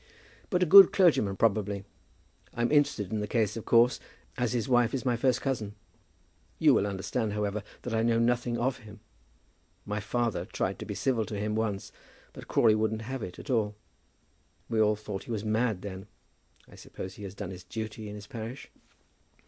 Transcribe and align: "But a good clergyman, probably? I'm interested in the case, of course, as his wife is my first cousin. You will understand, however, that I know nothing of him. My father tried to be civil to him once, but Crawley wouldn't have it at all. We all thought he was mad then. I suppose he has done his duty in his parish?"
"But 0.49 0.63
a 0.63 0.65
good 0.65 0.91
clergyman, 0.91 1.35
probably? 1.37 1.83
I'm 2.55 2.71
interested 2.71 3.11
in 3.11 3.19
the 3.19 3.27
case, 3.27 3.55
of 3.55 3.65
course, 3.65 3.99
as 4.35 4.53
his 4.53 4.67
wife 4.67 4.95
is 4.95 5.05
my 5.05 5.15
first 5.15 5.41
cousin. 5.41 5.75
You 6.57 6.73
will 6.73 6.87
understand, 6.87 7.33
however, 7.33 7.61
that 7.83 7.93
I 7.93 8.01
know 8.01 8.17
nothing 8.17 8.57
of 8.57 8.79
him. 8.79 9.01
My 9.85 9.99
father 9.99 10.45
tried 10.45 10.79
to 10.79 10.87
be 10.87 10.95
civil 10.95 11.23
to 11.27 11.37
him 11.39 11.53
once, 11.53 11.91
but 12.33 12.47
Crawley 12.47 12.73
wouldn't 12.73 13.03
have 13.03 13.21
it 13.21 13.37
at 13.37 13.51
all. 13.51 13.75
We 14.69 14.81
all 14.81 14.95
thought 14.95 15.25
he 15.25 15.31
was 15.31 15.45
mad 15.45 15.83
then. 15.83 16.07
I 16.67 16.73
suppose 16.73 17.13
he 17.17 17.23
has 17.25 17.35
done 17.35 17.51
his 17.51 17.63
duty 17.63 18.09
in 18.09 18.15
his 18.15 18.25
parish?" 18.25 18.71